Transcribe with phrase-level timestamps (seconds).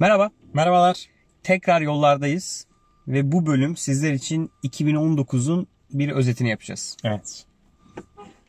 [0.00, 1.06] Merhaba, Merhabalar.
[1.42, 2.66] tekrar yollardayız
[3.08, 6.96] ve bu bölüm sizler için 2019'un bir özetini yapacağız.
[7.04, 7.44] Evet.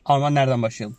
[0.04, 0.96] Arman nereden başlayalım?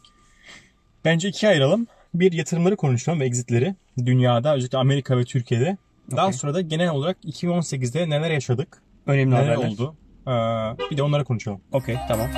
[1.05, 1.87] Bence ikiye ayıralım.
[2.13, 3.75] Bir yatırımları konuşalım ve exitleri.
[3.97, 5.77] Dünyada özellikle Amerika ve Türkiye'de.
[6.11, 6.37] Daha Okey.
[6.39, 9.67] sonra da genel olarak 2018'de neler yaşadık, Önemli neler haberler.
[9.69, 9.95] oldu.
[10.27, 11.61] Ee, bir de onları konuşalım.
[11.71, 12.29] Okey, tamam.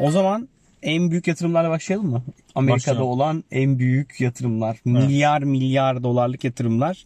[0.00, 0.48] O zaman
[0.82, 2.22] en büyük yatırımlarla başlayalım mı?
[2.54, 3.08] Amerika'da Başlayalım.
[3.12, 4.78] olan en büyük yatırımlar.
[4.84, 7.04] Milyar milyar dolarlık yatırımlar.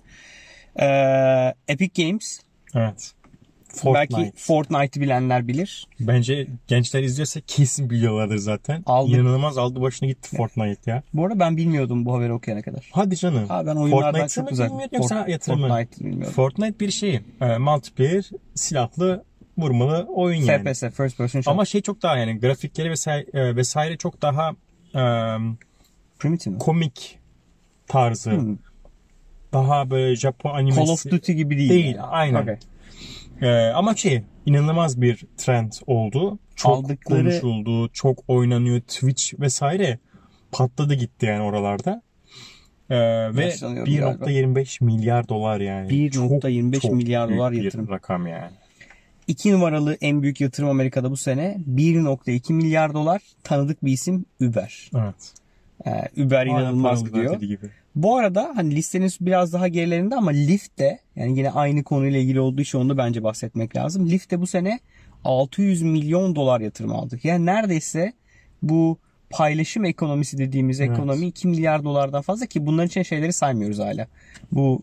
[0.76, 2.40] Ee, Epic Games.
[2.74, 3.12] Evet.
[3.68, 4.14] Fortnite.
[4.16, 5.86] Belki Fortnite'ı bilenler bilir.
[6.00, 8.82] Bence gençler izliyorsa kesin biliyorlardır zaten.
[8.86, 9.10] Aldı.
[9.12, 11.02] İnanılmaz aldı başına gitti Fortnite ya.
[11.14, 12.88] Bu arada ben bilmiyordum bu haberi okuyana kadar.
[12.92, 13.46] Hadi canım.
[13.48, 14.70] Abi ben oyunlardan Fortnite'ı çok mı uzak.
[14.70, 15.68] bilmiyordun yoksa yatırımı?
[15.68, 16.32] Fortnite bilmiyorum.
[16.32, 17.20] Fortnite bir şey.
[17.40, 19.24] E, multiplayer, silahlı,
[19.58, 20.58] vurmalı oyun yani.
[20.64, 21.52] FPS, first person shooter.
[21.52, 24.50] Ama şey çok daha yani grafikleri vesaire, e, vesaire çok daha
[24.94, 25.02] e,
[26.18, 26.58] Primitive mi?
[26.58, 27.18] komik
[27.86, 28.30] tarzı.
[28.30, 28.56] Hmm.
[29.52, 30.80] Daha böyle Japon animesi.
[30.80, 31.70] Call of Duty gibi değil.
[31.70, 32.00] Değil, yani.
[32.00, 32.42] aynen.
[32.42, 32.56] Okey.
[33.42, 36.38] Ee, ama şey inanılmaz bir trend oldu.
[36.56, 38.80] Çok Aldıkları- konuşuldu, çok oynanıyor.
[38.80, 39.98] Twitch vesaire
[40.52, 42.02] patladı gitti yani oralarda.
[42.90, 42.96] Ee,
[43.36, 44.24] ve Yaşlanıyorum galiba.
[44.30, 45.88] 1.25 milyar dolar yani.
[45.90, 47.88] 1.25 Çok- çok milyar büyük dolar bir yatırım.
[47.90, 48.50] rakam yani.
[49.28, 54.90] İki numaralı en büyük yatırım Amerika'da bu sene 1.2 milyar dolar tanıdık bir isim Uber.
[54.96, 55.32] Evet.
[55.86, 57.40] Ee, Uber inanılmaz Aynen, gidiyor.
[57.40, 57.70] gibi.
[57.94, 62.40] Bu arada hani listenin biraz daha gerilerinde ama Lyft de yani yine aynı konuyla ilgili
[62.40, 64.10] olduğu için onu da bence bahsetmek lazım.
[64.10, 64.80] Lyft de bu sene
[65.24, 67.24] 600 milyon dolar yatırım aldık.
[67.24, 68.12] Yani neredeyse
[68.62, 68.98] bu
[69.30, 70.90] paylaşım ekonomisi dediğimiz Evet.
[70.90, 74.06] ekonomi 2 milyar dolardan fazla ki bunların için şeyleri saymıyoruz hala.
[74.52, 74.82] Bu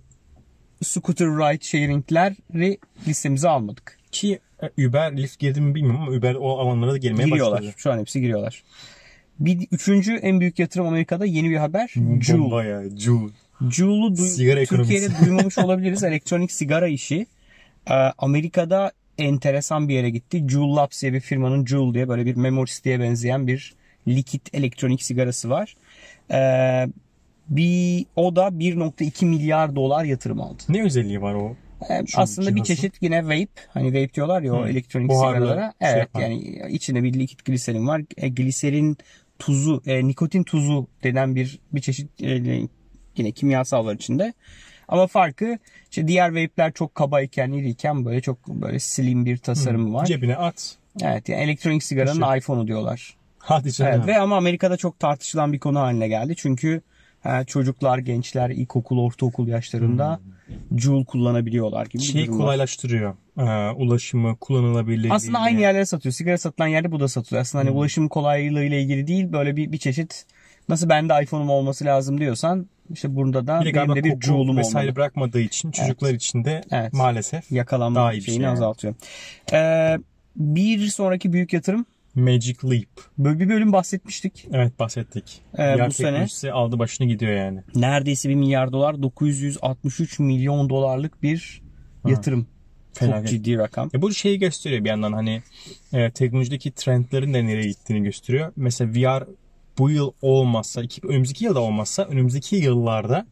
[0.84, 4.01] scooter ride sharing'leri listemize almadık.
[4.12, 4.40] Ki
[4.78, 7.60] e, Uber, Lyft girdi mi bilmiyorum ama Uber o alanlara da girmeye Giriyorlar.
[7.60, 7.74] başladı.
[7.78, 8.64] Şu an hepsi giriyorlar.
[9.40, 11.94] Bir üçüncü en büyük yatırım Amerika'da yeni bir haber.
[12.22, 12.42] Juul.
[12.42, 12.84] Bomba ya.
[12.98, 13.30] Juul.
[13.70, 14.92] Juul'u duy- Sigara ekonomisi.
[14.94, 16.04] Türkiye'de duymamış olabiliriz.
[16.04, 17.26] Elektronik sigara işi.
[17.90, 20.44] Ee, Amerika'da enteresan bir yere gitti.
[20.48, 23.74] Juul Labs diye bir firmanın Juul diye böyle bir Memories diye benzeyen bir
[24.08, 25.76] likit elektronik sigarası var.
[26.32, 26.88] Ee,
[27.50, 30.64] bir o da 1.2 milyar dolar yatırım aldı.
[30.70, 31.56] Ne özelliği var o?
[31.90, 33.48] Ee, Şu aslında bir çeşit yine vape.
[33.70, 34.70] Hani vape diyorlar ya o Hı.
[34.70, 35.74] elektronik Buharlı sigaralara.
[35.82, 36.22] şey Evet yapan.
[36.22, 36.36] yani
[36.70, 38.02] içinde bir likit gliserin var.
[38.18, 38.98] E, gliserin
[39.40, 42.62] tuzu, e, nikotin tuzu denen bir bir çeşit e,
[43.18, 44.34] yine kimyasal var içinde.
[44.88, 45.58] Ama farkı
[45.92, 50.06] işte diğer vape'ler çok kabayken, iriyken böyle çok böyle slim bir tasarımı var.
[50.06, 50.76] Cebine at.
[51.02, 53.16] Evet yani elektronik sigaranın iPhone'u diyorlar.
[53.38, 53.92] Hadi canım.
[53.96, 56.34] Evet, ve ama Amerika'da çok tartışılan bir konu haline geldi.
[56.38, 56.82] Çünkü
[57.26, 60.20] e, çocuklar, gençler ilkokul, ortaokul yaşlarında
[60.78, 63.16] Juul kullanabiliyorlar gibi Şeyi kolaylaştırıyor.
[63.38, 65.14] Ee, ulaşımı, kullanılabilirliği.
[65.14, 66.14] Aslında aynı yerlere satıyor.
[66.14, 67.42] Sigara satılan yerde bu da satılıyor.
[67.42, 70.26] Aslında hani ulaşım kolaylığı ile ilgili değil böyle bir, bir çeşit
[70.70, 74.86] nasıl bende iPhone'um olması lazım diyorsan işte burada da Bir benim de bir Juul'um vesaire
[74.86, 74.96] olmalı.
[74.96, 76.94] bırakmadığı için çocuklar için de Evet.
[76.94, 78.54] maalesef Yakalanma Daha iyi bir şeyini şey yani.
[78.54, 78.94] azaltıyor.
[79.54, 79.98] Ee,
[80.36, 81.86] bir sonraki büyük yatırım
[82.16, 82.88] Magic Leap.
[83.18, 84.48] böyle bir bölüm bahsetmiştik.
[84.54, 85.42] Evet bahsettik.
[85.58, 87.64] Ee, Yer bu sene- aldı başını gidiyor yani.
[87.76, 91.62] Neredeyse 1 milyar dolar 963 milyon dolarlık bir
[92.08, 92.48] yatırım.
[92.94, 93.30] Çok Felaket.
[93.30, 93.90] ciddi rakam.
[93.94, 95.42] Ya bu şeyi gösteriyor bir yandan hani
[95.94, 98.54] e, teknolojideki trendlerin de nereye gittiğini gösteriyor.
[98.56, 99.28] Mesela VR
[99.78, 103.28] bu yıl olmazsa, iki, önümüzdeki yılda olmazsa önümüzdeki yıllarda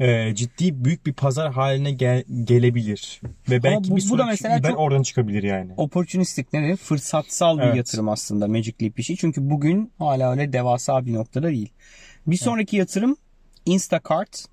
[0.00, 3.20] e, ciddi büyük bir pazar haline gel- gelebilir.
[3.50, 5.72] Ve belki bu- bir bu da sonraki mesela çok- oradan çıkabilir yani.
[5.76, 6.76] Opportunistik ne denir?
[6.76, 7.76] Fırsatsal bir Evet.
[7.76, 9.16] yatırım aslında Magic Leap işi.
[9.16, 11.68] Çünkü bugün hala öyle devasa bir noktada değil.
[12.26, 13.16] Bir sonraki yatırım
[13.66, 14.44] Instacart.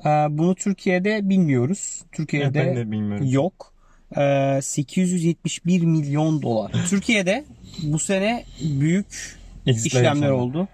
[0.00, 2.02] Ee, bunu Türkiye'de bilmiyoruz.
[2.12, 3.26] Türkiye'de Evet, de bilmiyorum.
[3.30, 3.72] yok.
[4.16, 6.72] Ee, 871 milyon dolar.
[6.90, 7.44] Türkiye'de
[7.82, 8.44] bu sene
[8.80, 9.36] büyük
[9.66, 10.68] işlemler oldu.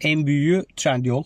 [0.00, 1.22] En büyüğü Trendyol.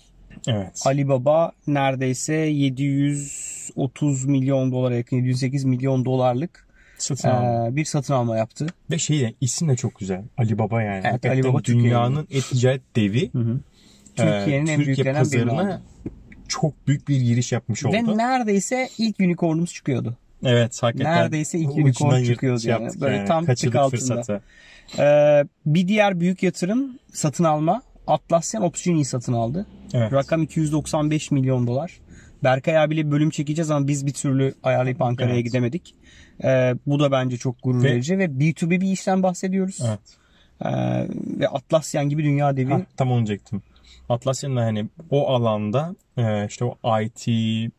[0.48, 0.82] Evet.
[0.86, 6.68] Alibaba neredeyse 730 milyon dolara yakın 708 milyon dolarlık
[6.98, 7.76] Satın aldı.
[7.76, 8.66] bir satın alma yaptı.
[8.90, 10.22] Ve şey de isim de çok güzel.
[10.38, 10.94] Ali Baba yani.
[10.94, 13.30] Evet, Hakikaten Ali Baba dünyanın et-ticaret devi.
[13.32, 13.60] hı.
[14.18, 15.82] Ee, Türkiye'nin en Türkiye pazarına
[16.48, 17.94] çok büyük bir giriş yapmış oldu.
[17.94, 20.16] Ve neredeyse ilk unicornumuz çıkıyordu.
[20.44, 21.16] Evet hakikaten.
[21.16, 22.88] Neredeyse ilk unicorn çıkıyordu yani.
[23.00, 23.98] Böyle tam Kaçırdık tık altında.
[24.00, 24.42] fırsatı.
[24.98, 27.82] Ee, bir diğer büyük yatırım satın alma.
[28.08, 29.66] Atlassian Opsgenius'i satın aldı.
[29.94, 30.12] Evet.
[30.12, 32.00] Rakam 295 milyon dolar.
[32.44, 35.44] Berkay abiyle bölüm çekeceğiz ama biz bir türlü ayarlayıp Ankara'ya Evet.
[35.44, 35.94] gidemedik.
[36.44, 39.78] Ee, bu da bence çok gurur Ve- verici ve B2B bir işten bahsediyoruz.
[39.88, 40.00] Evet.
[40.64, 40.68] Ee,
[41.40, 42.70] ve Atlassian gibi dünya devi.
[42.72, 43.62] Hah, tam onu diyecektim.
[44.08, 47.26] Atlassian'ın da hani o alanda e, işte o IT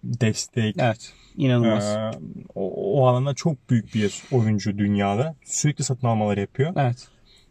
[0.03, 1.13] destek Evet.
[1.37, 1.85] inanılmaz.
[1.85, 2.11] e,
[2.55, 2.71] o,
[3.01, 5.35] o alanda çok büyük bir oyuncu dünyada.
[5.45, 6.73] Sürekli satın almalar yapıyor.
[6.77, 7.07] evet.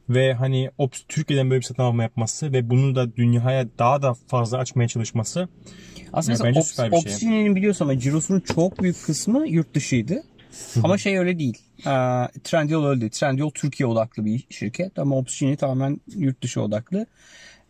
[0.08, 4.14] Ve hani Ops Türkiye'den böyle bir satın alma yapması ve bunu da dünyaya daha da
[4.14, 5.48] fazla açmaya çalışması
[6.12, 7.12] Aslında Ya bence Ops, süper bir şey.
[7.12, 10.22] Opsini'nin biliyorsun ama cirosunun çok büyük kısmı yurt dışıydı.
[10.82, 11.58] ama şey öyle değil.
[11.78, 11.90] Ee,
[12.44, 13.12] Trendyol öyle değil.
[13.12, 17.06] Trendyol Türkiye odaklı bir şirket ama Opsini tamamen yurt dışı odaklı.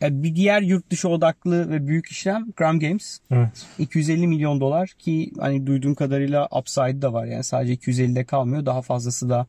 [0.02, 3.18] Ee, bir diğer yurt dışı odaklı ve büyük işlem Gram Games.
[3.30, 3.66] evet.
[3.78, 7.26] 250 milyon dolar ki hani duyduğum kadarıyla upside da var.
[7.26, 8.66] Yani sadece 250'de kalmıyor.
[8.66, 9.46] Daha fazlası da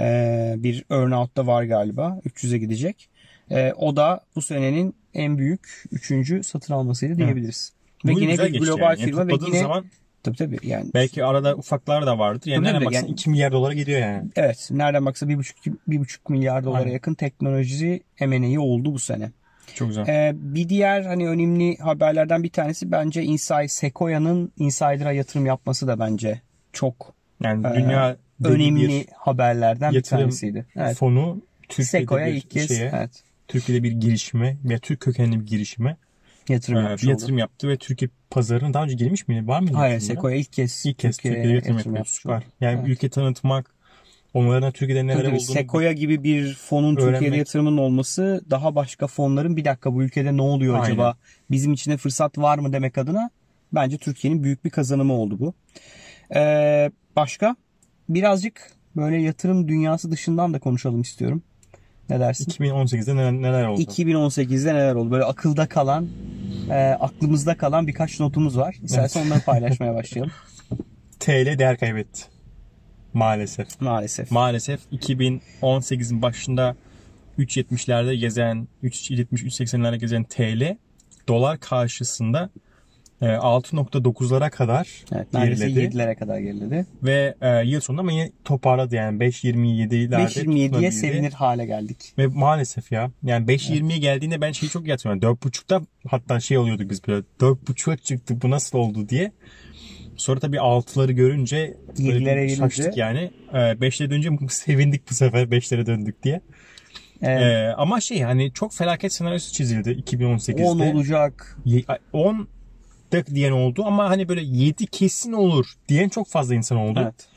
[0.00, 2.20] e, bir earnout da var galiba.
[2.26, 3.08] 300'e gidecek.
[3.50, 7.72] E, o da bu senenin en büyük üçüncü satın almasıydı diyebiliriz.
[8.04, 9.00] Ve Bu yine bir global yani.
[9.00, 9.84] Yani firma ve topladığın yine zaman
[10.22, 12.46] tabii tabii yani belki arada ufaklar da vardır.
[12.50, 14.28] Yani Tabii nereden baksan yani- 2 milyar dolara gidiyor yani.
[14.36, 16.92] evet nereden baksa 1,5 1,5 milyar dolara Aynen.
[16.92, 19.30] yakın teknoloji M&A'yi oldu bu sene.
[19.74, 20.08] Çok güzel.
[20.08, 25.98] Ee, bir diğer hani önemli haberlerden bir tanesi bence Inside Sequoia'nın Insider'a yatırım yapması da
[25.98, 26.40] bence
[26.72, 28.16] çok Yani Ee, dünya devi
[28.48, 30.66] önemli bir haberlerden bir tanesiydi.
[30.76, 30.96] Evet.
[30.96, 33.10] fonu Türkiye'de bir ilk kez şeye, evet,
[33.48, 35.96] Türkiye'de bir girişime ve Türk kökenli bir girişime
[36.48, 37.10] yatırım e, bir oldu.
[37.10, 39.46] yatırım yaptı ve Türkiye pazarına daha önce girmiş miydi?
[39.48, 39.76] Var mıydı?
[39.76, 40.00] Hayır?
[40.00, 42.36] Sequoia ilk kez İlk kez Türkiye'ye Türkiye'de yatırım yatırım yapmış Süper.
[42.36, 42.44] oldu.
[42.60, 42.88] Yani Evet.
[42.88, 43.70] ülke tanıtmak,
[44.34, 47.38] onların Türkiye'de neler Tabii olduğunu Sequoia gibi bir fonun Türkiye'de öğrenmek.
[47.38, 50.84] yatırımının olması daha başka fonların bir dakika bu ülkede ne oluyor Aynen.
[50.84, 51.16] acaba?
[51.50, 53.30] Bizim içinde fırsat var mı demek adına
[53.72, 55.54] bence Türkiye'nin büyük bir kazanımı oldu bu.
[56.34, 57.56] Ee, başka
[58.08, 61.42] birazcık böyle yatırım dünyası dışından da konuşalım istiyorum.
[62.10, 62.50] Ne dersin?
[62.50, 63.80] 2018'de neler, neler oldu?
[63.80, 65.10] 2018'de neler oldu?
[65.10, 66.08] Böyle akılda kalan,
[66.70, 68.76] e, aklımızda kalan birkaç notumuz var.
[68.82, 70.32] İstersen onları paylaşmaya başlayalım.
[71.20, 72.22] TL değer kaybetti.
[73.12, 73.80] Maalesef.
[73.80, 74.30] Maalesef.
[74.30, 76.76] Maalesef 2018'in başında
[77.38, 80.76] 3.70'lerde gezen, 3.70-3.80'lerde gezen TL
[81.28, 82.50] dolar karşısında
[83.26, 85.96] 6.9'lara kadar evet, neredeyse geriledi.
[85.96, 86.86] 7'lere kadar geriledi.
[87.02, 90.92] Ve e, yıl sonunda ama yine toparladı yani 5.27'lerde 5.27'ye tutunabildi.
[90.92, 91.96] sevinir hale geldik.
[92.18, 95.22] Ve maalesef ya yani 5.20'ye geldiğinde ben şeyi çok yatmıyorum.
[95.22, 99.32] 4.5'ta hatta şey oluyorduk biz böyle 4.5'a çıktık bu nasıl oldu diye.
[100.16, 103.30] Sonra tabii 6'ları görünce böyle Yedilere bir gelince- şaştık yani.
[103.52, 106.40] E, 5'lere dönünce sevindik bu sefer 5'lere döndük diye.
[107.22, 107.42] Evet.
[107.42, 110.64] E, ama şey hani çok felaket senaryosu çizildi 2018'de.
[110.64, 111.56] 10 olacak.
[111.64, 112.48] Ye- 10
[113.12, 117.00] da diyen oldu ama hani böyle 7 kesin olur diyen çok fazla insan oldu.
[117.02, 117.28] Evet.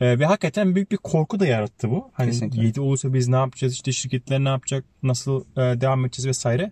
[0.00, 2.10] Ee, ve hakikaten büyük bir korku da yarattı bu.
[2.12, 2.66] Hani Kesinlikle.
[2.66, 3.72] 7 olursa biz ne yapacağız?
[3.72, 4.84] İşte şirketler ne yapacak?
[5.02, 6.70] Nasıl e, devam edeceğiz vesaire.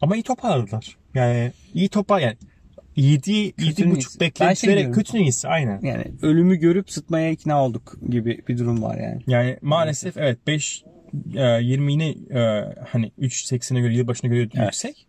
[0.00, 0.96] Ama iyi toparladılar.
[1.14, 2.36] Yani iyi topar yani
[2.96, 4.20] 7 Kötünün 7,5 iyisi.
[4.40, 5.80] Ben şey kötünün iyisi aynen.
[5.82, 9.22] Yani ölümü görüp sıtmaya ikna olduk gibi bir durum var yani.
[9.26, 10.84] Yani maalesef evet 5
[11.34, 14.64] e, 20 yine e, hani 3.80'e göre yılbaşına göre Evet.
[14.64, 15.06] yüksek.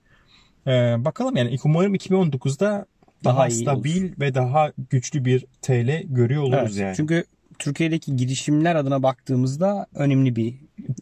[0.68, 0.72] E,
[1.06, 2.86] bakalım yani umarım 2019'da
[3.24, 6.96] daha, Daha stabil ve daha güçlü bir TL görüyor oluruz Evet, yani.
[6.96, 7.24] Çünkü
[7.60, 10.56] Türkiye'deki girişimler adına baktığımızda önemli bir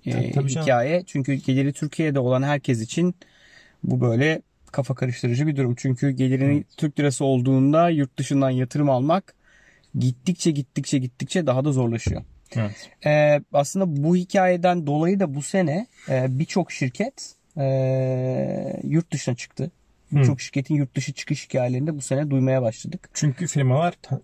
[0.05, 0.65] e, Tabii, tabii canım.
[0.65, 1.03] hikaye.
[1.05, 3.15] Çünkü geliri Türkiye'de olan herkes için
[3.83, 4.41] bu böyle
[4.71, 5.75] kafa karıştırıcı bir durum.
[5.77, 9.35] Çünkü gelirini Türk lirası olduğunda yurt dışından yatırım almak
[9.99, 12.23] gittikçe gittikçe gittikçe daha da zorlaşıyor.
[12.55, 12.89] Evet.
[13.05, 19.71] Ee, aslında bu hikayeden dolayı da bu sene e, birçok şirket e, yurt dışına çıktı.
[20.11, 23.09] Birçok şirketin yurt dışı çıkış hikayelerini de bu sene duymaya başladık.
[23.13, 24.21] Çünkü firmalar ta-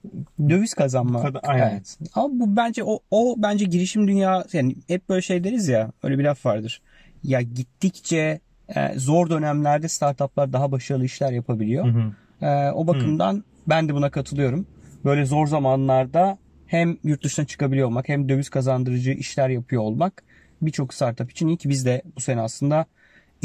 [0.50, 1.22] Döviz kazanma.
[1.22, 1.72] Kadar- aynen.
[1.72, 1.98] Evet.
[2.14, 6.20] Ama bu bence o, o bence girişim dünya yani hep böyle şey deriz ya öyle
[6.20, 6.82] bir laf vardır.
[7.24, 8.40] Ya gittikçe
[8.76, 11.86] e, zor dönemlerde startuplar daha başarılı işler yapabiliyor.
[11.86, 12.00] Hı
[12.40, 12.46] hı.
[12.46, 14.68] E, o bakımdan ben de buna katılıyorum.
[15.06, 16.38] Böyle zor zamanlarda
[16.68, 20.24] hem yurt dışına çıkabiliyor olmak hem döviz kazandırıcı işler yapıyor olmak
[20.62, 22.86] birçok startup için iyi ki biz de bu sene aslında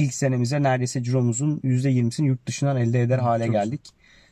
[0.00, 3.80] ilk senemize neredeyse ciromuzun %20'sini yurt dışından elde eder hale çok geldik.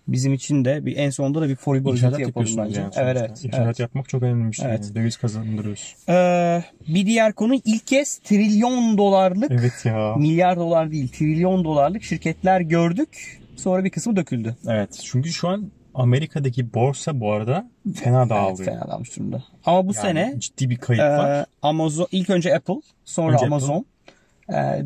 [0.09, 2.81] Bizim için de bir en sonunda da bir Foribo İhracat özeti yapalım bence.
[2.81, 3.79] yani evet, evet, İhracat evet.
[3.79, 4.67] yapmak çok önemli bir şey.
[4.67, 4.85] Evet.
[4.85, 4.95] Yani.
[4.95, 5.97] Döviz kazandırıyoruz.
[6.09, 10.15] Ee, bir diğer konu ilk kez trilyon dolarlık, Evet ya.
[10.17, 13.41] milyar dolar değil trilyon dolarlık şirketler gördük.
[13.57, 14.57] Sonra bir kısmı döküldü.
[14.69, 15.01] Evet.
[15.05, 18.65] Çünkü şu an Amerika'daki borsa bu arada fena Evet, dağılıyor.
[18.65, 19.45] fena dalmış durumda.
[19.65, 21.47] Ama bu Yani sene ciddi bir kayıp e, var.
[21.63, 23.85] Amazon ilk önce Apple, sonra Önce Amazon e,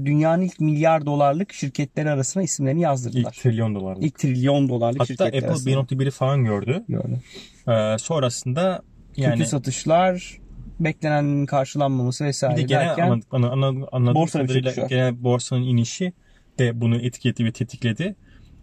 [0.05, 3.33] dünyanın ilk milyar dolarlık şirketleri arasına isimlerini yazdırdılar.
[3.33, 4.03] İlk trilyon dolarlık.
[4.05, 5.73] İlk trilyon dolarlık Hatta şirketler Apple arasına.
[5.73, 6.85] 1.1'i falan gördü.
[6.89, 7.23] Gördüm.
[7.69, 8.83] Ee, sonrasında
[9.17, 10.39] yani Kötü satışlar,
[10.81, 16.13] beklenen karşılanmaması bir vesaire de genel derken anladık, anladığım Borsada bir kadarıyla genel borsanın inişi
[16.59, 18.17] de bunu etkiledi ve tetikledi.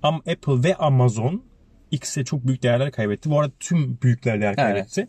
[0.03, 1.43] Ama Apple ve Amazon
[1.91, 3.29] ikisi çok büyük değerler kaybetti.
[3.29, 5.07] Bu arada tüm büyükler değer kaybetti.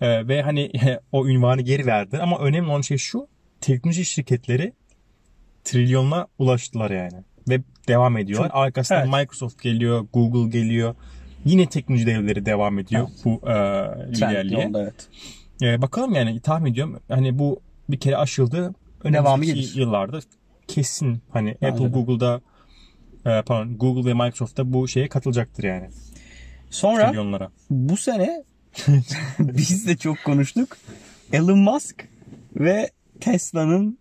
[0.00, 0.72] Ee, ve hani
[1.12, 2.18] o ünvanı geri verdi.
[2.18, 3.28] Ama önemli olan şey şu.
[3.60, 4.72] Teknoloji şirketleri
[5.68, 7.24] trilyonla ulaştılar yani.
[7.48, 8.50] Ve devam ediyorlar.
[8.52, 9.14] Arkasından Evet.
[9.14, 10.94] Microsoft geliyor, Google geliyor.
[11.44, 13.54] Yine teknoloji devleri devam ediyor bu e,
[14.12, 14.70] liderliğe.
[14.76, 15.08] evet.
[15.62, 17.00] Ee, bakalım yani tahmin ediyorum.
[17.08, 18.74] Hani bu bir kere aşıldı.
[19.04, 20.20] Devamı önümüzdeki yıllarda
[20.68, 21.88] kesin hani Bence Apple, de.
[21.88, 22.40] Google'da
[23.26, 25.88] e, pardon Google ve Microsoft'ta bu şeye katılacaktır yani.
[26.70, 27.50] Sonra Trilyonlara.
[27.70, 28.44] bu sene
[29.38, 30.76] biz de çok konuştuk.
[31.32, 32.08] Elon Musk
[32.56, 33.98] ve Tesla'nın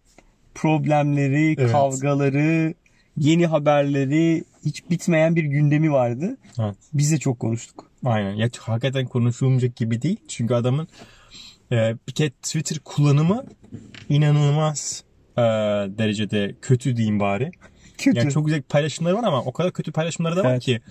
[0.62, 1.72] problemleri, Evet.
[1.72, 2.74] kavgaları,
[3.18, 6.38] yeni haberleri hiç bitmeyen bir gündemi vardı.
[6.60, 6.76] Evet.
[6.94, 7.92] Biz de çok konuştuk.
[8.06, 8.34] Aynen.
[8.34, 10.18] Ya hakikaten konuşulmayacak gibi değil.
[10.28, 10.88] Çünkü adamın
[11.72, 13.46] e, bir kere Twitter kullanımı
[14.10, 15.04] inanılmaz
[15.38, 15.42] e,
[15.98, 17.52] derecede kötü diyeyim bari.
[17.98, 18.18] Kötü.
[18.20, 20.62] Yani çok güzel paylaşımları var ama o kadar kötü paylaşımları da var Evet.
[20.62, 20.82] ki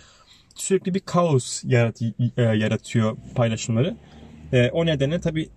[0.55, 2.03] sürekli bir kaos yarat,
[2.37, 3.97] e, yaratıyor paylaşımları.
[4.53, 5.49] E, o nedenle tabii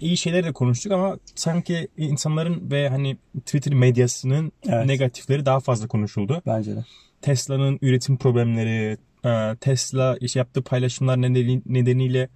[0.00, 4.86] iyi şeyler de konuştuk ama sanki insanların ve hani Twitter medyasının Evet.
[4.86, 6.42] negatifleri daha fazla konuşuldu.
[6.46, 6.84] Bence de.
[7.22, 12.28] Tesla'nın üretim problemleri, e, Tesla işte yaptığı paylaşımlar nedeni- nedeniyle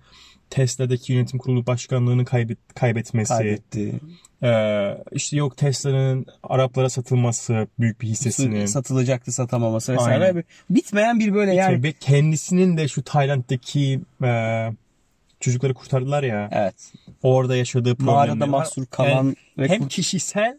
[0.50, 4.00] Tesla'daki yönetim kurulu başkanlığını kaybet, kaybetmesi, Kaybetti.
[4.42, 4.50] e,
[5.12, 10.24] işte yok Tesla'nın Araplara satılması büyük bir hissesini, Satılacaktı satamaması vesaire.
[10.24, 10.44] Aynen.
[10.70, 11.82] Bitmeyen bir böyle yani.
[11.82, 14.28] ve kendisinin de şu Tayland'daki e,
[15.40, 16.92] çocukları kurtardılar ya, Evet.
[17.22, 20.58] orada yaşadığı problemleri Mağarada mahsur kalan Yani ve hem kişisel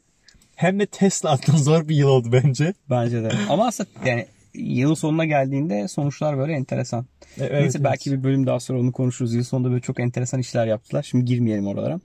[0.56, 2.74] hem de Tesla adına zor bir yıl oldu bence.
[2.90, 3.32] bence de.
[3.50, 7.06] Ama aslında yani yılın sonuna geldiğinde sonuçlar böyle enteresan.
[7.22, 7.84] E, evet, Neyse evet.
[7.84, 9.34] belki bir bölüm daha sonra onu konuşuruz.
[9.34, 11.04] Yıl sonunda böyle çok enteresan işler yaptılar.
[11.04, 12.00] Şimdi girmeyelim oralara.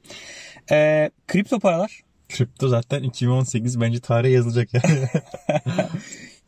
[0.70, 2.00] Ee, kripto paralar.
[2.28, 5.08] Kripto zaten 2018 bence tarihe yazılacak yani.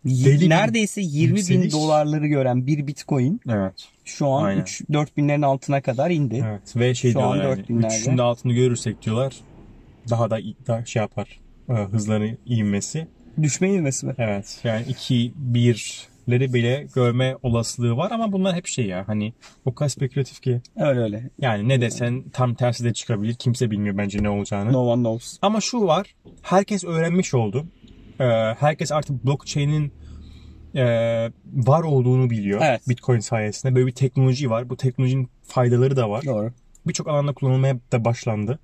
[0.06, 1.72] Deli neredeyse 20 bin yükseliş.
[1.72, 3.88] dolarları gören bir bitcoin evet.
[4.04, 4.62] şu an Aynen.
[4.62, 6.44] 3-4 binlerin altına kadar indi.
[6.48, 8.00] Evet ve şey Şu an diyorlar yani 4000'lerde.
[8.00, 9.34] üçünün de altını görürsek diyorlar
[10.10, 13.06] daha da daha şey yapar e, hızları ivmesi.
[13.42, 14.14] Düşme ivmesi mi?
[14.18, 19.32] Evet yani 2 1'leri bile görme olasılığı var ama bunlar hep şey ya hani
[19.64, 21.30] o kadar spekülatif ki Öyle öyle.
[21.40, 23.34] yani ne desen tam tersi de çıkabilir.
[23.34, 24.72] Kimse bilmiyor bence ne olacağını.
[24.72, 25.38] No one knows.
[25.42, 26.14] Ama şu var.
[26.42, 27.66] Herkes öğrenmiş oldu.
[28.20, 28.24] Ee,
[28.60, 29.92] herkes artık blockchain'in
[30.74, 30.84] e,
[31.54, 32.60] var olduğunu biliyor.
[32.64, 32.88] Evet.
[32.88, 33.74] Bitcoin sayesinde.
[33.74, 34.68] Böyle bir teknoloji var.
[34.70, 36.24] Bu teknolojinin faydaları da var.
[36.26, 36.52] Doğru.
[36.86, 38.58] Birçok alanda kullanılmaya da başlandı.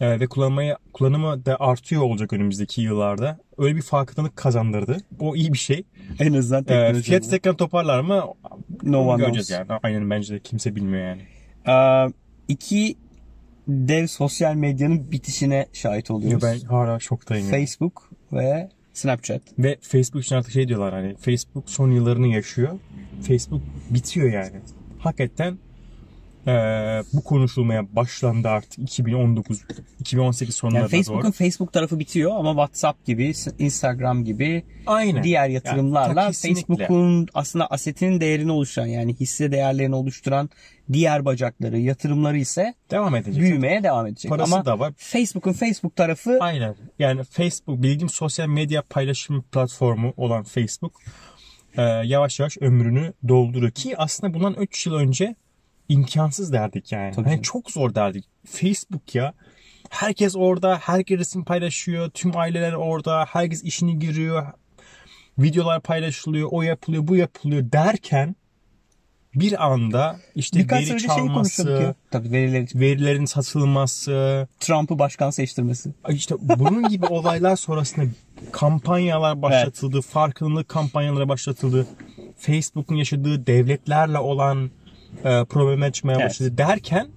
[0.00, 3.38] Ee, ve kullanmaya kullanımı da artıyor olacak önümüzdeki yıllarda.
[3.58, 4.96] Öyle bir farkındalık kazandırdı.
[5.20, 5.82] O iyi bir şey.
[6.18, 7.02] En azından Ee, teknoloji.
[7.02, 8.24] fiyat tekrar toparlar mı?
[8.82, 9.68] no one göreceğiz knows.
[9.70, 9.80] yani.
[9.82, 11.22] Aynen bence de kimse bilmiyor yani.
[11.68, 12.12] Ee,
[12.48, 12.96] iki
[13.68, 16.42] dev sosyal medyanın bitişine şahit Ya oluyoruz.
[16.42, 17.50] ben hala şoktayım.
[17.50, 19.42] Facebook ve Snapchat.
[19.58, 22.78] Ve Facebook için artık şey diyorlar hani Facebook son yıllarını yaşıyor.
[23.28, 24.56] Facebook bitiyor yani.
[24.98, 25.58] Hakikaten
[26.54, 29.60] eee, bu konuşulmaya başlandı artık 2019
[30.00, 31.32] 2018 sonlarına Yani Facebook'un doğru.
[31.32, 35.22] Facebook tarafı bitiyor ama WhatsApp gibi, Instagram gibi Aynen.
[35.24, 36.60] diğer Yani, yatırımlarla kesinlikle.
[36.76, 40.50] Facebook'un aslında asetinin değerini oluşturan yani hisse değerlerini oluşturan
[40.92, 43.42] diğer bacakları, yatırımları ise devam edecek.
[43.42, 44.28] büyümeye devam edecek.
[44.28, 44.92] Parası ama da var.
[44.96, 46.74] Facebook'un Facebook tarafı Aynen.
[46.98, 50.92] Yani Facebook bildiğim sosyal medya paylaşım platformu olan Facebook
[51.78, 55.34] eee, yavaş yavaş ömrünü dolduruyor ki aslında bundan 3 yıl önce
[55.90, 57.14] imkansız derdik yani.
[57.14, 58.24] Tabii Hani çok zor derdik.
[58.46, 59.34] Facebook ya.
[59.90, 64.46] Herkes orada, herkes resim paylaşıyor, tüm aileler orada, herkes işini giriyor,
[65.38, 68.36] videolar paylaşılıyor, o yapılıyor, bu yapılıyor derken
[69.34, 70.98] bir anda işte birkaç veri ya.
[70.98, 72.80] çalması, Tabii verileri için.
[72.80, 75.90] verilerin satılması, Trump'ı başkan seçtirmesi.
[76.08, 78.06] işte bunun gibi olaylar sonrasında
[78.52, 81.86] kampanyalar başlatıldı, farkındalık kampanyaları başlatıldı.
[82.38, 84.70] Facebook'un yaşadığı devletlerle olan
[85.24, 86.24] e, probleme çıkmaya Evet.
[86.24, 87.08] başladı derken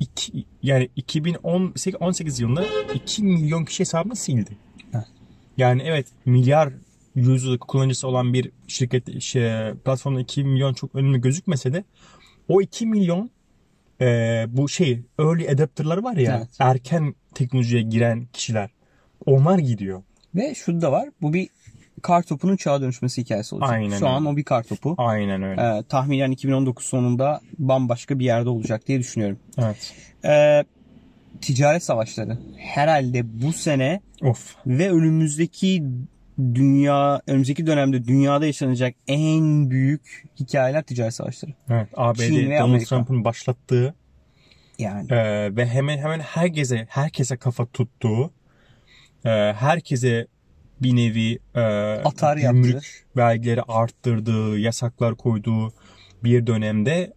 [0.00, 2.64] iki, yani 2018 18 yılında
[2.94, 4.56] 2 milyon kişi hesabını sildi.
[4.94, 5.06] Evet.
[5.56, 6.72] Yani evet milyar
[7.14, 11.84] yüzlük kullanıcısı olan bir şirket şey, platformda 2 milyon çok önemli gözükmese de
[12.48, 13.30] o 2 milyon
[14.00, 14.06] e,
[14.48, 16.48] bu şey early adapter'lar var ya Evet.
[16.58, 18.70] erken teknolojiye giren kişiler
[19.26, 20.02] onlar gidiyor.
[20.34, 21.08] Ve şu da var.
[21.22, 21.48] Bu bir
[22.02, 23.70] kar topunun çağa dönüşmesi hikayesi olacak.
[23.70, 24.28] Aynen Şu an öyle.
[24.28, 24.94] o bir kar topu.
[24.98, 25.60] Aynen öyle.
[25.62, 29.38] Ee, tahminen 2019 sonunda bambaşka bir yerde olacak diye düşünüyorum.
[29.58, 29.94] Evet.
[30.24, 30.64] Ee,
[31.40, 34.56] ticaret savaşları herhalde bu sene Of.
[34.66, 35.84] ve önümüzdeki
[36.38, 41.52] dünya önümüzdeki dönemde dünyada yaşanacak en büyük hikayeler ticaret savaşları.
[41.70, 41.88] Evet.
[41.96, 42.80] ABD Çin ve Donald.
[42.80, 43.94] Trump'ın başlattığı
[44.78, 48.30] Yani e, ve hemen hemen herkese herkese kafa tuttuğu
[49.24, 50.26] e, herkese
[50.82, 51.60] bir nevi e,
[52.04, 52.88] Atar gümrük yaptı.
[53.16, 55.72] vergileri arttırdığı, yasaklar koyduğu
[56.24, 57.12] bir dönemde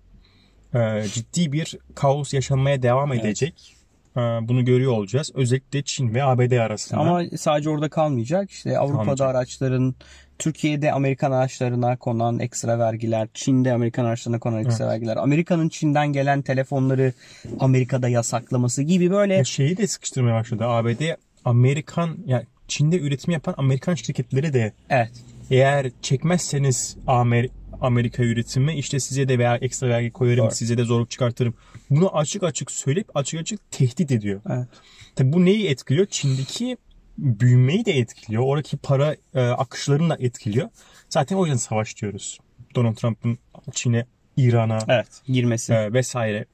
[0.74, 3.26] e, ciddi bir kaos yaşanmaya devam Evet.
[3.26, 3.76] edecek.
[4.18, 5.32] E, bunu görüyor olacağız.
[5.34, 7.00] Özellikle Çin ve ABD arasında.
[7.02, 8.52] ama sadece orada kalmayacak.
[8.52, 9.30] İşte Avrupa'da Kalmayacak.
[9.30, 9.96] araçların
[10.40, 16.42] Türkiye'de Amerikan araçlarına konan ekstra vergiler, Çin'de Amerikan araçlarına konan ekstra vergiler, Amerika'nın Çin'den gelen
[16.42, 17.14] telefonları
[17.60, 20.66] Amerika'da yasaklaması gibi böyle Ya şeyi de sıkıştırmaya başladı.
[20.68, 21.02] ABD
[21.46, 25.12] Amerikan yani Çin'de üretim yapan Amerikan şirketleri de Evet.
[25.52, 27.48] eğer çekmezseniz Amer
[27.82, 30.56] Amerika üretimi işte size de veya ekstra vergi koyarım, Doğru.
[30.56, 31.54] size de zorluk çıkartırım.
[31.90, 34.42] Bunu açık açık söyleyip açık açık tehdit ediyor.
[34.50, 34.68] Evet.
[35.16, 36.06] Tabi bu neyi etkiliyor?
[36.10, 36.78] Çin'deki
[37.18, 38.44] büyümeyi de etkiliyor.
[38.46, 40.70] Oradaki para e, akışlarını da etkiliyor.
[41.10, 42.38] Zaten o yüzden savaş diyoruz.
[42.76, 43.38] Donald Trump'ın
[43.74, 44.06] Çin'e,
[44.38, 45.08] İran'a Evet.
[45.28, 45.74] Girmesi.
[45.74, 46.46] e, vesaire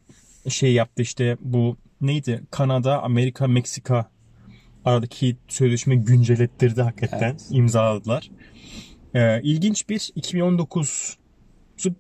[0.49, 2.43] şey yaptı işte bu neydi?
[2.51, 4.09] Kanada, Amerika, Meksika
[4.85, 7.29] aradaki sözleşme güncellettirdi hakikaten.
[7.29, 7.47] Evet.
[7.49, 8.31] imzaladılar.
[9.13, 11.17] E, ilginç bir 2019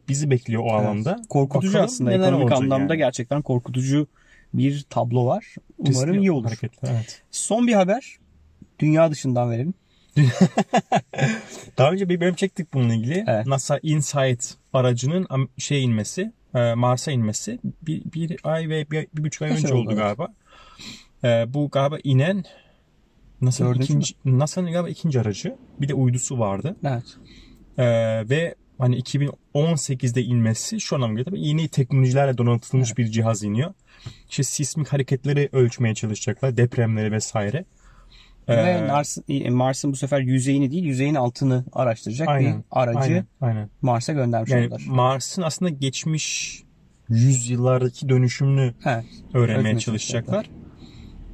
[0.09, 1.21] bizi bekliyor o alanda.
[1.29, 2.13] Korkutucu Bakalım aslında.
[2.13, 2.97] Ekonomik anlamda yani.
[2.97, 4.07] gerçekten korkutucu
[4.53, 5.55] bir tablo var.
[5.77, 6.45] Umarım Riskli iyi olur.
[6.45, 7.21] hareketler, evet.
[7.31, 8.17] Son bir haber.
[8.79, 9.73] Dünya dışından verelim.
[11.77, 13.23] Daha önce bir bölüm çektik bununla ilgili.
[13.27, 13.47] Evet.
[13.47, 15.27] NASA InSight aracının
[15.57, 19.73] şey inmesi, e, Mars'a inmesi bir, bir ay ve bir, bir buçuk ay Kaç önce
[19.73, 20.27] oldu, oldu, galiba.
[21.23, 22.43] E, bu galiba inen
[23.41, 25.55] NASA'nın Dördüncü ikinci, NASA'nın galiba ikinci aracı.
[25.81, 26.75] Bir de uydusu vardı.
[26.83, 27.03] Evet.
[27.77, 27.85] E,
[28.29, 31.23] ve hani 2018'de inmesi şu anlamda.
[31.23, 33.73] Tabii yeni teknolojilerle donatılmış bir cihaz iniyor.
[34.29, 36.57] İşte sismik hareketleri ölçmeye çalışacaklar.
[36.57, 37.65] Depremleri vesaire.
[38.47, 39.17] E, Ve Mars,
[39.49, 43.69] Mars'ın bu sefer yüzeyini değil yüzeyin altını araştıracak aynen, bir aracı aynen, aynen.
[43.81, 44.83] Mars'a göndermiş Yani oldular.
[44.87, 46.63] Mars'ın aslında geçmiş
[47.09, 49.05] yüzyıllardaki dönüşümünü Evet.
[49.33, 50.49] öğrenmeye Öğrenmeye çalışacaklar.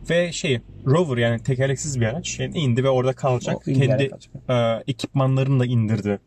[0.10, 3.56] Ve şey rover yani tekerleksiz bir araç yani indi ve orada kalacak.
[3.56, 4.20] O Kendi kalacak.
[4.50, 6.20] e, ekipmanlarını da indirdi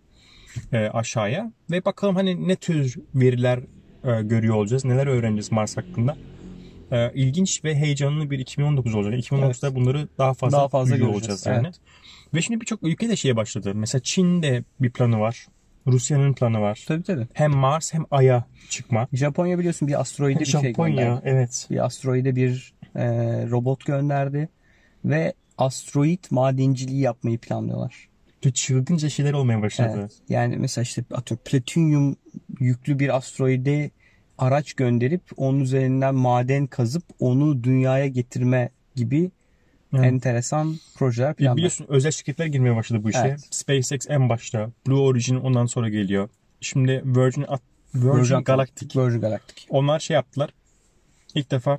[0.72, 1.52] e, aşağıya.
[1.70, 3.58] Ve bakalım hani ne tür veriler
[4.04, 4.84] e, görüyor olacağız.
[4.84, 6.16] Neler öğreneceğiz Mars hakkında.
[6.92, 9.14] E, ilginç ve heyecanlı bir 2019 olacak.
[9.14, 11.66] 2019'da bunları daha fazla, Daha fazla göreceğiz, olacağız yani.
[11.66, 11.74] evet.
[12.34, 13.72] Ve şimdi birçok ülke de şeye başladı.
[13.74, 15.46] Mesela Çin'de bir planı var.
[15.86, 16.84] Rusya'nın planı var.
[16.88, 17.26] Tabii tabii.
[17.32, 19.08] Hem Mars hem Ay'a çıkma.
[19.12, 21.66] Japonya biliyorsun bir asteroide bir şey Japonya evet.
[21.70, 23.06] Bir asteroide bir e,
[23.50, 24.48] robot gönderdi.
[25.04, 28.08] Ve asteroid madenciliği yapmayı planlıyorlar.
[28.54, 29.96] Çılgınca şeyler olmaya başladı.
[29.98, 30.12] Evet.
[30.28, 32.16] Yani mesela işte atıyorum platinyum
[32.60, 33.90] yüklü bir asteroide
[34.38, 39.30] araç gönderip onun üzerinden maden kazıp onu dünyaya getirme gibi
[39.94, 40.04] Evet.
[40.04, 41.56] enteresan projeler planlar.
[41.56, 43.18] Biliyorsun özel şirketler girmeye başladı bu işe.
[43.18, 43.40] Evet.
[43.50, 44.70] SpaceX en başta.
[44.86, 46.28] Blue Origin ondan sonra geliyor.
[46.60, 47.62] Şimdi Virgin, At-
[47.94, 49.00] Virgin, Galactic.
[49.00, 49.66] Virgin Galactic.
[49.68, 50.50] Onlar şey yaptılar.
[51.34, 51.78] İlk defa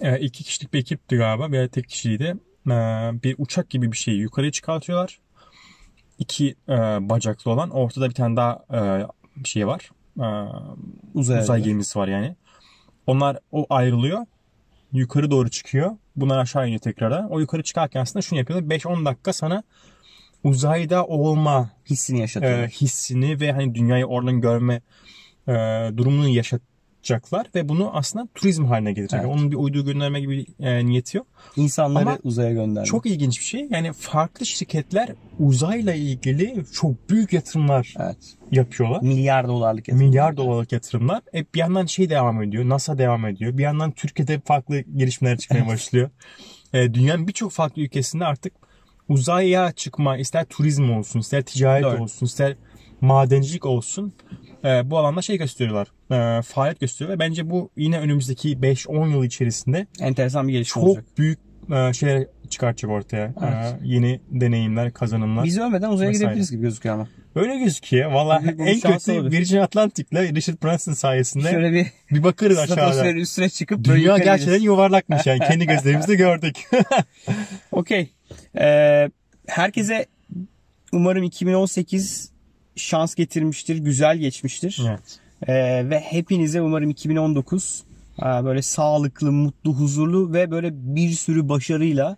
[0.00, 2.36] e, iki kişilik bir ekipti galiba veya tek kişiydi.
[2.66, 2.70] E,
[3.22, 5.18] bir uçak gibi bir şeyi yukarıya çıkartıyorlar.
[6.18, 6.72] İki e,
[7.08, 7.70] bacaklı olan.
[7.70, 9.06] Ortada bir tane daha e,
[9.44, 9.90] şey var.
[10.20, 10.26] E,
[11.14, 12.36] Uzay, uzay gemisi var yani.
[13.06, 14.26] Onlar o ayrılıyor.
[14.92, 15.96] Yukarı doğru çıkıyor.
[16.16, 17.30] Bunlar aşağı iniyor tekrardan.
[17.30, 18.76] O yukarı çıkarken aslında şunu yapıyorlar.
[18.76, 19.62] 5-10 dakika sana
[20.44, 22.68] uzayda olma hissini e, yaşatıyor.
[22.68, 24.80] hissini ve hani dünyayı oradan görme
[25.48, 25.52] e,
[25.96, 26.28] durumunu
[27.10, 29.20] yaşatacaklar ve bunu aslında turizm haline getirecek.
[29.20, 29.30] Evet.
[29.30, 31.26] Onun bir uydu gönderme gibi e, niyeti yok.
[31.56, 32.86] İnsanları ama uzaya gönderdi.
[32.86, 33.68] Çok ilginç bir şey.
[33.70, 38.16] Yani farklı şirketler uzayla ilgili çok büyük yatırımlar Evet.
[38.50, 39.02] yapıyorlar.
[39.02, 40.08] Milyar dolarlık yatırım.
[40.08, 41.22] Milyar dolarlık yatırımlar.
[41.34, 42.68] E, bir yandan şey devam ediyor.
[42.68, 43.58] NASA devam ediyor.
[43.58, 46.10] Bir yandan Türkiye'de farklı gelişmeler çıkmaya başlıyor.
[46.72, 48.52] E, dünyanın birçok farklı ülkesinde artık
[49.08, 52.02] uzaya çıkma ister turizm olsun, ister ticaret Doğru.
[52.02, 52.56] olsun, ister
[53.00, 54.12] madencilik olsun
[54.64, 55.88] e, bu alanda şey gösteriyorlar.
[56.38, 60.84] E, faaliyet gösteriyor ve bence bu yine önümüzdeki 5-10 yıl içerisinde Enteresan bir gelişme çok
[60.90, 61.04] olacak.
[61.18, 61.38] büyük
[61.72, 63.34] e, şeyler çıkartacak ortaya.
[63.42, 63.54] Evet.
[63.54, 65.44] E, yeni deneyimler, kazanımlar.
[65.44, 66.24] Biz ölmeden uzaya Vesaire.
[66.24, 67.08] gidebiliriz gibi gözüküyor ama.
[67.34, 68.12] Öyle gözüküyor.
[68.12, 69.38] Valla en kötü olabilir.
[69.38, 73.12] Virgin Atlantic'le Richard Branson sayesinde Şöyle bir bir bakarız aşağıda.
[73.12, 75.38] üstüne çıkıp böyle Dünya yukarı gerçekten yuvarlakmış yani.
[75.38, 76.56] Kendi gözlerimizle gördük.
[77.72, 78.10] Okey.
[78.58, 79.10] Ee,
[79.46, 80.06] herkese
[80.92, 82.30] umarım 2018
[82.76, 84.82] şans getirmiştir, güzel geçmiştir.
[84.88, 85.18] evet.
[85.46, 87.84] Ee, ve hepinize umarım 2019
[88.18, 92.16] e, böyle sağlıklı, mutlu, huzurlu ve böyle bir sürü başarıyla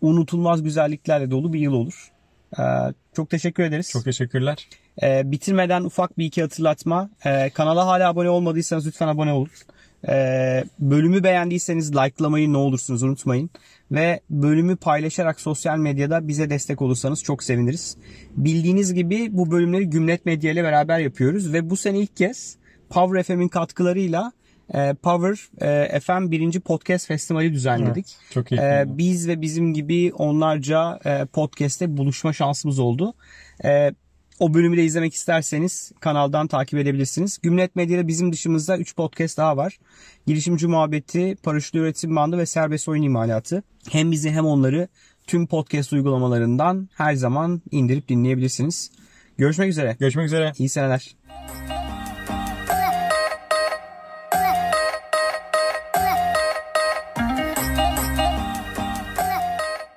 [0.00, 2.12] unutulmaz güzelliklerle dolu bir yıl olur.
[2.58, 2.62] Ee,
[3.16, 3.90] çok teşekkür ederiz.
[3.90, 4.68] Çok teşekkürler.
[5.02, 7.10] Ee, bitirmeden ufak bir iki hatırlatma.
[7.26, 9.50] Ee, kanala hala abone olmadıysanız lütfen abone olun.
[10.08, 13.50] Ee, bölümü beğendiyseniz likelamayı ne olursunuz unutmayın.
[13.92, 17.96] Ve bölümü paylaşarak sosyal medyada bize destek olursanız çok seviniriz.
[18.36, 21.52] Bildiğiniz gibi bu bölümleri Gümlet Medya ile beraber yapıyoruz.
[21.52, 22.56] Ve bu sene ilk kez
[22.90, 24.32] Power FM'in katkılarıyla
[24.74, 28.16] e, Power e, FM birinci podcast festivali düzenledik.
[28.30, 28.60] Çok iyi.
[28.60, 33.14] Ee, biz ve bizim gibi onlarca e, podcast'te buluşma şansımız oldu.
[34.40, 37.38] O bölümü de izlemek isterseniz kanaldan takip edebilirsiniz.
[37.42, 39.78] Gümlet Medya'da bizim dışımızda 3 podcast daha var.
[40.26, 43.62] Girişimci Muhabbeti, Paraşütlü Üretim Bandı ve Serbest Oyun İmalatı.
[43.90, 44.88] Hem bizi hem onları
[45.26, 48.90] tüm podcast uygulamalarından her zaman indirip dinleyebilirsiniz.
[49.38, 49.96] Görüşmek üzere.
[50.00, 50.52] Görüşmek üzere.
[50.58, 51.16] İyi seneler.